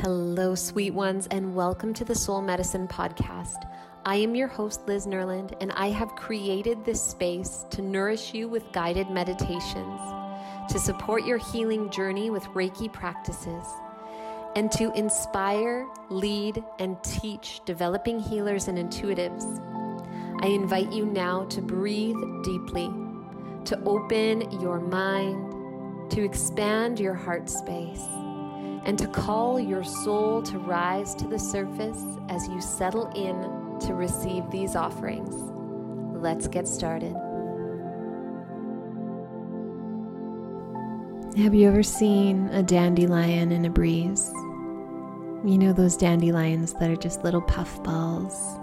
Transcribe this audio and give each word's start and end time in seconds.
Hello, 0.00 0.54
sweet 0.54 0.92
ones, 0.92 1.26
and 1.30 1.54
welcome 1.54 1.94
to 1.94 2.04
the 2.04 2.14
Soul 2.14 2.42
Medicine 2.42 2.86
Podcast. 2.86 3.66
I 4.04 4.16
am 4.16 4.34
your 4.34 4.46
host, 4.46 4.86
Liz 4.86 5.06
Nerland, 5.06 5.56
and 5.62 5.72
I 5.72 5.88
have 5.88 6.14
created 6.14 6.84
this 6.84 7.00
space 7.02 7.64
to 7.70 7.80
nourish 7.80 8.34
you 8.34 8.46
with 8.46 8.70
guided 8.72 9.08
meditations, 9.08 10.00
to 10.68 10.78
support 10.78 11.24
your 11.24 11.38
healing 11.38 11.90
journey 11.90 12.28
with 12.28 12.42
Reiki 12.48 12.92
practices, 12.92 13.64
and 14.54 14.70
to 14.72 14.92
inspire, 14.92 15.86
lead, 16.10 16.62
and 16.78 17.02
teach 17.02 17.62
developing 17.64 18.20
healers 18.20 18.68
and 18.68 18.76
intuitives. 18.76 19.44
I 20.42 20.48
invite 20.48 20.92
you 20.92 21.06
now 21.06 21.46
to 21.46 21.62
breathe 21.62 22.20
deeply, 22.44 22.90
to 23.64 23.82
open 23.86 24.60
your 24.60 24.78
mind, 24.78 26.10
to 26.10 26.22
expand 26.22 27.00
your 27.00 27.14
heart 27.14 27.48
space 27.48 28.06
and 28.86 28.96
to 28.96 29.08
call 29.08 29.58
your 29.58 29.82
soul 29.82 30.40
to 30.40 30.58
rise 30.60 31.12
to 31.16 31.26
the 31.26 31.38
surface 31.38 32.00
as 32.28 32.46
you 32.46 32.60
settle 32.60 33.10
in 33.16 33.80
to 33.80 33.94
receive 33.94 34.48
these 34.52 34.76
offerings. 34.76 35.34
Let's 36.22 36.46
get 36.46 36.68
started. 36.68 37.14
Have 41.36 41.52
you 41.52 41.68
ever 41.68 41.82
seen 41.82 42.48
a 42.50 42.62
dandelion 42.62 43.50
in 43.50 43.64
a 43.64 43.70
breeze? 43.70 44.30
You 45.44 45.58
know 45.58 45.72
those 45.72 45.96
dandelions 45.96 46.72
that 46.74 46.88
are 46.88 46.96
just 46.96 47.24
little 47.24 47.42
puffballs. 47.42 48.56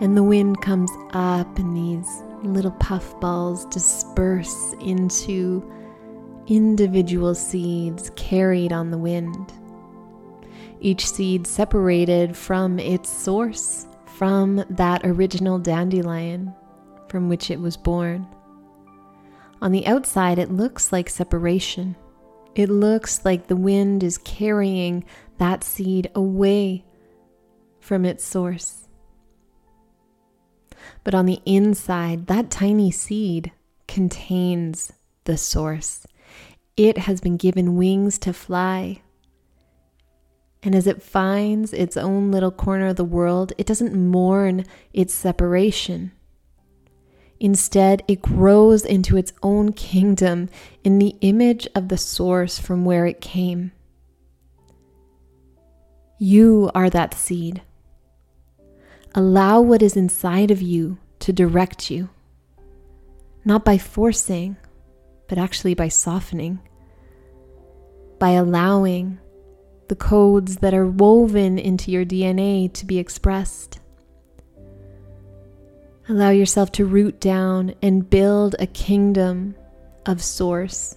And 0.00 0.16
the 0.16 0.22
wind 0.24 0.60
comes 0.62 0.90
up, 1.12 1.58
and 1.58 1.76
these 1.76 2.22
little 2.42 2.72
puffballs 2.72 3.66
disperse 3.66 4.74
into 4.80 5.62
individual 6.48 7.34
seeds 7.34 8.10
carried 8.16 8.72
on 8.72 8.90
the 8.90 8.98
wind. 8.98 9.52
Each 10.80 11.06
seed 11.06 11.46
separated 11.46 12.36
from 12.36 12.78
its 12.78 13.10
source, 13.10 13.86
from 14.16 14.64
that 14.70 15.02
original 15.04 15.58
dandelion 15.58 16.52
from 17.08 17.28
which 17.28 17.50
it 17.50 17.60
was 17.60 17.76
born. 17.76 18.26
On 19.60 19.72
the 19.72 19.86
outside, 19.86 20.38
it 20.38 20.52
looks 20.52 20.92
like 20.92 21.08
separation. 21.08 21.96
It 22.54 22.68
looks 22.68 23.24
like 23.24 23.46
the 23.46 23.56
wind 23.56 24.02
is 24.02 24.18
carrying 24.18 25.04
that 25.38 25.64
seed 25.64 26.10
away 26.14 26.84
from 27.80 28.04
its 28.04 28.24
source. 28.24 28.88
But 31.04 31.14
on 31.14 31.26
the 31.26 31.40
inside, 31.44 32.26
that 32.26 32.50
tiny 32.50 32.90
seed 32.90 33.52
contains 33.86 34.92
the 35.24 35.36
source. 35.36 36.06
It 36.78 36.96
has 36.96 37.20
been 37.20 37.36
given 37.36 37.74
wings 37.74 38.20
to 38.20 38.32
fly. 38.32 39.02
And 40.62 40.76
as 40.76 40.86
it 40.86 41.02
finds 41.02 41.72
its 41.72 41.96
own 41.96 42.30
little 42.30 42.52
corner 42.52 42.86
of 42.86 42.94
the 42.94 43.04
world, 43.04 43.52
it 43.58 43.66
doesn't 43.66 43.96
mourn 43.96 44.64
its 44.92 45.12
separation. 45.12 46.12
Instead, 47.40 48.04
it 48.06 48.22
grows 48.22 48.84
into 48.84 49.16
its 49.16 49.32
own 49.42 49.72
kingdom 49.72 50.48
in 50.84 51.00
the 51.00 51.16
image 51.20 51.66
of 51.74 51.88
the 51.88 51.98
source 51.98 52.60
from 52.60 52.84
where 52.84 53.06
it 53.06 53.20
came. 53.20 53.72
You 56.16 56.70
are 56.76 56.90
that 56.90 57.12
seed. 57.12 57.62
Allow 59.16 59.62
what 59.62 59.82
is 59.82 59.96
inside 59.96 60.52
of 60.52 60.62
you 60.62 60.98
to 61.18 61.32
direct 61.32 61.90
you, 61.90 62.10
not 63.44 63.64
by 63.64 63.78
forcing, 63.78 64.56
but 65.26 65.38
actually 65.38 65.74
by 65.74 65.88
softening 65.88 66.60
by 68.18 68.30
allowing 68.30 69.18
the 69.88 69.96
codes 69.96 70.56
that 70.58 70.74
are 70.74 70.86
woven 70.86 71.58
into 71.58 71.90
your 71.90 72.04
DNA 72.04 72.72
to 72.74 72.84
be 72.84 72.98
expressed. 72.98 73.80
Allow 76.08 76.30
yourself 76.30 76.72
to 76.72 76.86
root 76.86 77.20
down 77.20 77.74
and 77.82 78.08
build 78.08 78.56
a 78.58 78.66
kingdom 78.66 79.54
of 80.06 80.22
source 80.22 80.96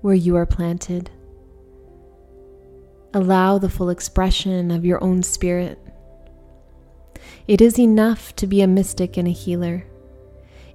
where 0.00 0.14
you 0.14 0.36
are 0.36 0.46
planted. 0.46 1.10
Allow 3.14 3.58
the 3.58 3.70
full 3.70 3.90
expression 3.90 4.70
of 4.70 4.84
your 4.84 5.02
own 5.02 5.22
spirit. 5.22 5.78
It 7.48 7.60
is 7.60 7.78
enough 7.78 8.36
to 8.36 8.46
be 8.46 8.60
a 8.60 8.66
mystic 8.66 9.16
and 9.16 9.26
a 9.26 9.32
healer. 9.32 9.84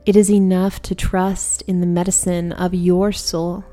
It 0.05 0.15
is 0.15 0.29
enough 0.29 0.81
to 0.83 0.95
trust 0.95 1.61
in 1.61 1.79
the 1.79 1.87
medicine 1.87 2.51
of 2.51 2.73
your 2.73 3.11
soul. 3.11 3.63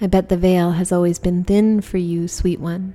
I 0.00 0.06
bet 0.06 0.28
the 0.28 0.36
veil 0.36 0.72
has 0.72 0.92
always 0.92 1.18
been 1.18 1.44
thin 1.44 1.80
for 1.82 1.98
you, 1.98 2.26
sweet 2.26 2.58
one. 2.58 2.94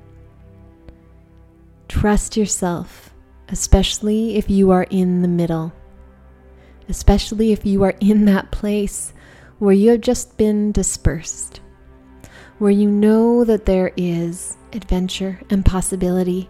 Trust 1.87 2.35
yourself, 2.35 3.13
especially 3.49 4.37
if 4.37 4.49
you 4.49 4.71
are 4.71 4.87
in 4.89 5.21
the 5.21 5.27
middle, 5.27 5.71
especially 6.89 7.51
if 7.51 7.65
you 7.65 7.83
are 7.83 7.93
in 7.99 8.25
that 8.25 8.51
place 8.51 9.13
where 9.59 9.73
you 9.73 9.91
have 9.91 10.01
just 10.01 10.35
been 10.37 10.71
dispersed, 10.71 11.61
where 12.57 12.71
you 12.71 12.89
know 12.89 13.43
that 13.43 13.65
there 13.65 13.93
is 13.95 14.57
adventure 14.73 15.39
and 15.49 15.63
possibility 15.63 16.49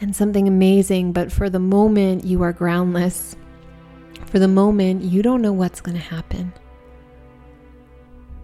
and 0.00 0.14
something 0.14 0.46
amazing, 0.46 1.12
but 1.12 1.32
for 1.32 1.48
the 1.48 1.58
moment 1.58 2.24
you 2.24 2.42
are 2.42 2.52
groundless. 2.52 3.34
For 4.26 4.38
the 4.38 4.48
moment, 4.48 5.02
you 5.02 5.22
don't 5.22 5.42
know 5.42 5.52
what's 5.52 5.80
going 5.80 5.96
to 5.96 6.02
happen. 6.02 6.52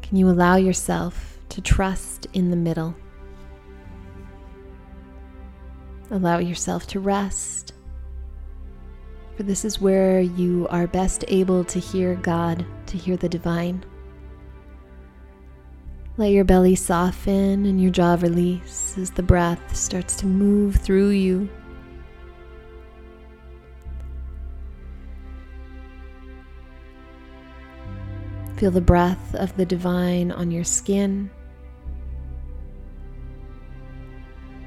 Can 0.09 0.19
you 0.19 0.29
allow 0.29 0.55
yourself 0.55 1.41
to 1.49 1.61
trust 1.61 2.29
in 2.33 2.51
the 2.51 2.57
middle? 2.57 2.95
Allow 6.13 6.39
yourself 6.39 6.87
to 6.89 7.01
rest, 7.01 7.73
for 9.37 9.43
this 9.43 9.65
is 9.65 9.81
where 9.81 10.21
you 10.21 10.69
are 10.71 10.87
best 10.87 11.25
able 11.27 11.65
to 11.65 11.81
hear 11.81 12.15
God, 12.15 12.65
to 12.87 12.97
hear 12.97 13.17
the 13.17 13.29
divine. 13.29 13.85
Let 16.19 16.31
your 16.31 16.45
belly 16.45 16.77
soften 16.77 17.67
and 17.67 17.83
your 17.83 17.91
jaw 17.91 18.17
release 18.21 18.97
as 18.97 19.11
the 19.11 19.25
breath 19.25 19.75
starts 19.75 20.15
to 20.19 20.27
move 20.27 20.77
through 20.77 21.11
you 21.11 21.49
Feel 28.57 28.71
the 28.71 28.81
breath 28.81 29.35
of 29.35 29.55
the 29.57 29.67
divine 29.67 30.33
on 30.33 30.51
your 30.51 30.65
skin. 30.65 31.31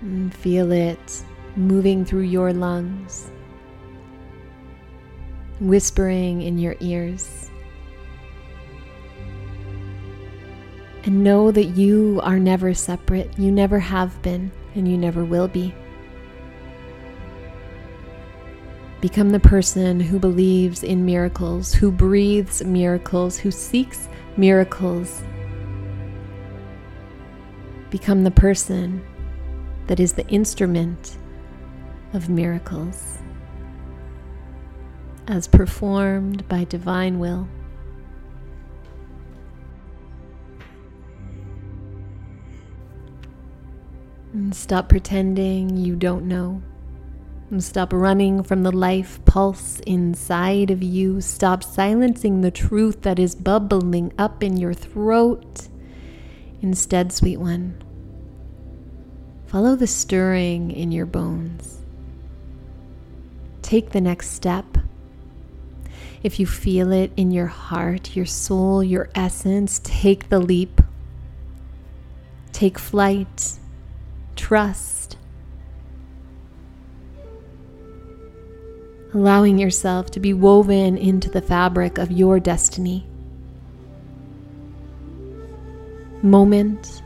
And 0.02 0.34
feel 0.34 0.72
it 0.72 1.24
moving 1.56 2.06
through 2.06 2.22
your 2.22 2.54
lungs, 2.54 3.30
whispering 5.60 6.42
in 6.44 6.58
your 6.60 6.76
ears. 6.80 7.50
And 11.04 11.24
know 11.24 11.52
that 11.52 11.66
you 11.66 12.20
are 12.24 12.40
never 12.40 12.74
separate. 12.74 13.38
You 13.40 13.52
never 13.52 13.80
have 13.80 14.22
been, 14.22 14.52
and 14.76 14.88
you 14.88 14.98
never 14.98 15.26
will 15.26 15.48
be. 15.48 15.74
Become 19.02 19.30
the 19.30 19.40
person 19.40 20.02
who 20.02 20.20
believes 20.20 20.84
in 20.84 21.06
miracles, 21.06 21.74
who 21.74 21.90
breathes 21.90 22.64
miracles, 22.66 23.38
who 23.38 23.50
seeks 23.50 24.10
miracles. 24.36 25.24
Become 27.90 28.26
the 28.26 28.32
person 28.32 29.02
that 29.88 30.02
is 30.02 30.14
the 30.14 30.28
instrument 30.28 31.18
of 32.14 32.28
miracles 32.28 33.20
as 35.30 35.48
performed 35.48 36.46
by 36.50 36.64
divine 36.66 37.20
will. 37.20 37.48
And 44.34 44.54
stop 44.54 44.90
pretending 44.90 45.78
you 45.78 45.96
don't 45.96 46.26
know. 46.26 46.62
Stop 47.58 47.92
running 47.94 48.44
from 48.44 48.62
the 48.62 48.72
life 48.72 49.20
pulse 49.26 49.80
inside 49.80 50.70
of 50.70 50.84
you. 50.84 51.20
Stop 51.20 51.64
silencing 51.64 52.42
the 52.42 52.52
truth 52.52 53.02
that 53.02 53.18
is 53.18 53.34
bubbling 53.34 54.14
up 54.20 54.44
in 54.44 54.56
your 54.56 54.76
throat. 54.76 55.68
Instead, 56.62 57.12
sweet 57.12 57.38
one, 57.38 57.82
follow 59.48 59.76
the 59.76 59.88
stirring 59.88 60.70
in 60.70 60.92
your 60.92 61.08
bones. 61.08 61.82
Take 63.64 63.92
the 63.92 64.02
next 64.02 64.30
step. 64.30 64.78
If 66.22 66.40
you 66.40 66.46
feel 66.46 66.92
it 66.92 67.12
in 67.18 67.32
your 67.32 67.48
heart, 67.48 68.16
your 68.16 68.28
soul, 68.28 68.84
your 68.84 69.10
essence, 69.16 69.82
take 69.84 70.30
the 70.30 70.40
leap. 70.40 70.82
Take 72.52 72.78
flight. 72.78 73.54
Trust 74.36 75.19
allowing 79.14 79.58
yourself 79.58 80.12
to 80.12 80.20
be 80.20 80.34
woven 80.34 80.98
into 80.98 81.30
the 81.30 81.42
fabric 81.42 81.98
of 81.98 82.12
your 82.12 82.40
destiny. 82.40 83.06
Moment 86.22 87.02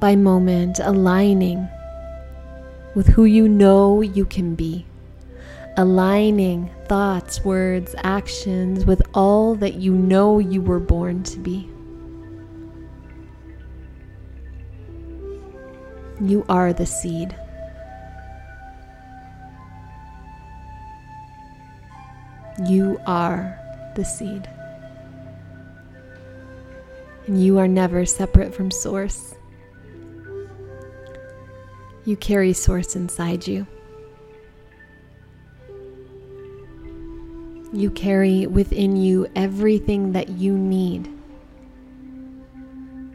by 0.00 0.16
moment, 0.16 0.80
aligning 0.80 1.68
with 2.94 3.06
who 3.08 3.24
you 3.24 3.48
know 3.48 4.00
you 4.00 4.24
can 4.24 4.54
be, 4.54 4.84
aligning 5.76 6.70
thoughts, 6.86 7.44
words, 7.44 7.94
actions 8.02 8.84
with 8.84 9.00
all 9.14 9.54
that 9.54 9.74
you 9.74 9.94
know 9.94 10.38
you 10.38 10.60
were 10.60 10.80
born 10.80 11.22
to 11.22 11.38
be. 11.38 11.68
You 16.20 16.44
are 16.48 16.72
the 16.72 16.86
seed. 16.86 17.36
You 22.66 23.00
are 23.06 23.58
the 23.96 24.04
seed. 24.04 24.48
And 27.26 27.42
you 27.42 27.58
are 27.58 27.68
never 27.68 28.04
separate 28.04 28.54
from 28.54 28.70
Source. 28.70 29.34
You 32.04 32.16
carry 32.16 32.52
Source 32.52 32.96
inside 32.96 33.46
you. 33.46 33.66
You 37.72 37.90
carry 37.90 38.46
within 38.46 38.96
you 38.96 39.26
everything 39.34 40.12
that 40.12 40.28
you 40.28 40.58
need 40.58 41.08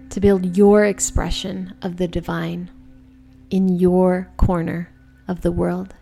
to 0.10 0.20
build 0.20 0.58
your 0.58 0.84
expression 0.86 1.76
of 1.84 1.98
the 1.98 2.08
divine 2.08 2.72
in 3.52 3.78
your 3.78 4.32
corner 4.38 4.90
of 5.28 5.42
the 5.42 5.52
world. 5.52 5.94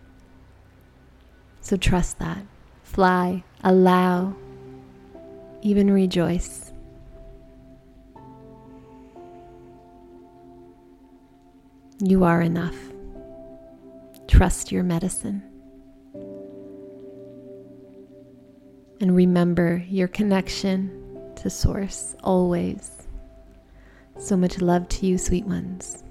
So 1.60 1.76
trust 1.76 2.18
that. 2.18 2.38
Fly, 2.96 3.44
allow, 3.62 4.34
even 5.60 5.90
rejoice. 5.90 6.72
You 11.98 12.24
are 12.24 12.40
enough. 12.40 12.74
Trust 14.28 14.72
your 14.72 14.82
medicine. 14.82 15.42
And 19.02 19.14
remember 19.14 19.84
your 19.90 20.08
connection 20.08 21.34
to 21.36 21.50
Source 21.50 22.16
always. 22.24 23.06
So 24.18 24.38
much 24.38 24.62
love 24.62 24.88
to 24.88 25.06
you, 25.06 25.18
sweet 25.18 25.44
ones. 25.44 26.02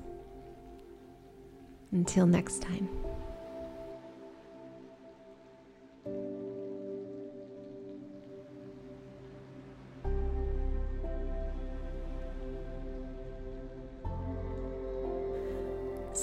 Until 1.91 2.27
next 2.27 2.61
time. 2.61 2.87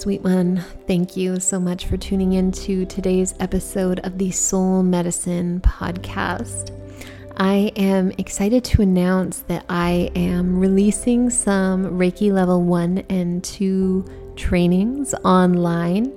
Sweet 0.02 0.22
one, 0.22 0.64
thank 0.88 1.16
you 1.16 1.38
so 1.38 1.60
much 1.60 1.87
for 1.87 1.96
tuning 1.96 2.32
in 2.32 2.50
to 2.50 2.84
today's 2.87 3.34
episode 3.38 4.00
of 4.00 4.19
the 4.19 4.32
Soul 4.32 4.82
Medicine 4.82 5.60
Podcast. 5.60 6.76
I 7.37 7.70
am 7.76 8.10
excited 8.19 8.64
to 8.64 8.82
announce 8.82 9.43
that 9.43 9.64
I 9.69 10.10
am 10.16 10.58
releasing 10.58 11.31
some 11.31 11.84
Reiki 11.84 12.32
level 12.32 12.64
1 12.64 13.04
and 13.10 13.44
2 13.44 14.34
trainings 14.34 15.14
online. 15.25 16.12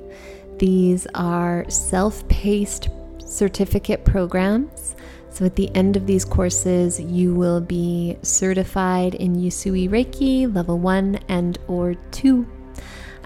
These 0.58 1.06
are 1.14 1.70
self 1.70 2.28
paced 2.28 2.90
certificate 3.24 4.04
programs. 4.04 4.96
So, 5.30 5.46
at 5.46 5.56
the 5.56 5.70
end 5.76 5.96
of 5.96 6.08
these 6.08 6.26
courses, 6.26 7.00
you 7.00 7.36
will 7.36 7.62
be 7.62 8.18
certified 8.24 9.14
in 9.14 9.36
Usui 9.36 9.88
Reiki 9.88 10.52
level 10.52 10.80
1 10.80 11.20
and 11.28 11.60
or 11.68 11.94
2 12.10 12.48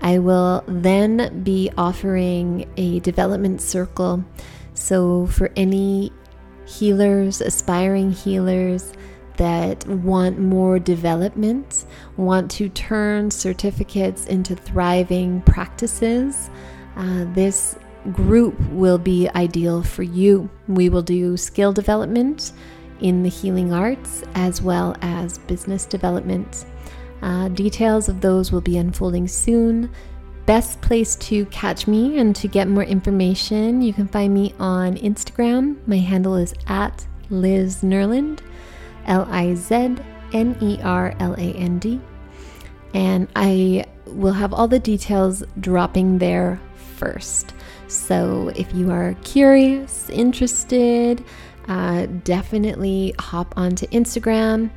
I 0.02 0.20
will 0.20 0.64
then 0.68 1.44
be 1.44 1.70
offering 1.78 2.70
a 2.78 3.00
development 3.00 3.62
circle. 3.62 4.24
So, 4.74 5.28
for 5.28 5.52
any 5.56 6.12
healers, 6.66 7.42
aspiring 7.42 8.12
healers 8.12 8.94
that 9.38 9.86
want 9.88 10.40
more 10.40 10.80
development, 10.80 11.86
want 12.18 12.52
to 12.52 12.70
turn 12.70 13.32
certificates 13.32 14.26
into 14.26 14.56
thriving 14.56 15.42
practices, 15.42 16.50
uh, 16.96 17.26
this 17.34 17.78
group 18.12 18.60
will 18.72 18.98
be 18.98 19.30
ideal 19.36 19.84
for 19.84 20.04
you. 20.04 20.50
We 20.68 20.90
will 20.90 21.02
do 21.02 21.38
skill 21.38 21.74
development 21.74 22.52
in 23.02 23.24
the 23.24 23.30
healing 23.30 23.74
arts 23.74 24.24
as 24.36 24.62
well 24.62 24.96
as 25.02 25.38
business 25.38 25.86
development. 25.86 26.66
Uh, 27.22 27.50
details 27.50 28.10
of 28.10 28.22
those 28.22 28.52
will 28.52 28.62
be 28.62 28.78
unfolding 28.78 29.28
soon. 29.28 29.90
Best 30.46 30.82
place 30.82 31.16
to 31.18 31.46
catch 31.48 31.88
me 31.88 32.18
and 32.18 32.36
to 32.36 32.48
get 32.48 32.68
more 32.68 32.84
information, 32.84 33.82
you 33.82 33.94
can 33.94 34.08
find 34.08 34.34
me 34.34 34.54
on 34.60 34.96
Instagram. 34.98 35.76
My 35.88 35.98
handle 35.98 36.36
is 36.36 36.54
at 36.68 37.06
Liz 37.30 37.84
Nerland, 37.84 38.40
L 39.06 39.28
I 39.30 39.54
Z 39.54 39.96
N 40.34 40.58
E 40.60 40.80
R 40.82 41.14
L 41.20 41.34
A 41.34 41.54
N 41.54 41.78
D. 41.78 42.02
And 42.94 43.28
I 43.36 43.86
will 44.08 44.34
have 44.34 44.54
all 44.54 44.68
the 44.68 44.80
details 44.80 45.44
dropping 45.60 46.18
there 46.18 46.60
first. 46.98 47.54
So 47.88 48.52
if 48.56 48.74
you 48.74 48.92
are 48.92 49.16
curious, 49.24 50.10
interested, 50.10 51.24
uh, 51.68 52.08
definitely 52.24 53.14
hop 53.20 53.54
onto 53.56 53.86
Instagram 53.88 54.72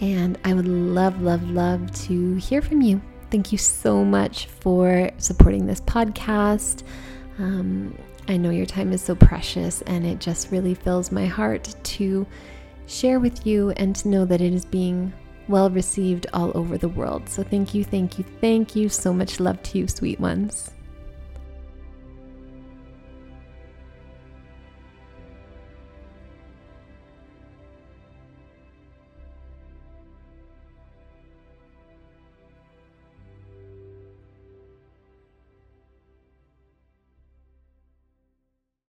and 0.00 0.38
I 0.44 0.54
would 0.54 0.68
love, 0.68 1.20
love, 1.20 1.48
love 1.50 1.90
to 2.06 2.34
hear 2.36 2.62
from 2.62 2.80
you. 2.80 3.00
Thank 3.30 3.52
you 3.52 3.58
so 3.58 4.04
much 4.04 4.46
for 4.46 5.10
supporting 5.18 5.66
this 5.66 5.80
podcast. 5.82 6.82
Um, 7.38 7.96
I 8.28 8.36
know 8.36 8.50
your 8.50 8.66
time 8.66 8.92
is 8.92 9.02
so 9.02 9.14
precious, 9.14 9.82
and 9.82 10.06
it 10.06 10.20
just 10.20 10.50
really 10.50 10.74
fills 10.74 11.12
my 11.12 11.26
heart 11.26 11.74
to 11.82 12.26
share 12.86 13.20
with 13.20 13.46
you 13.46 13.70
and 13.72 13.94
to 13.96 14.08
know 14.08 14.24
that 14.24 14.40
it 14.40 14.52
is 14.52 14.64
being 14.64 15.12
well 15.48 15.70
received 15.70 16.26
all 16.32 16.52
over 16.56 16.78
the 16.78 16.88
world. 16.88 17.28
So, 17.28 17.42
thank 17.42 17.74
you, 17.74 17.84
thank 17.84 18.18
you, 18.18 18.24
thank 18.40 18.76
you. 18.76 18.88
So 18.88 19.12
much 19.12 19.40
love 19.40 19.62
to 19.64 19.78
you, 19.78 19.88
sweet 19.88 20.20
ones. 20.20 20.70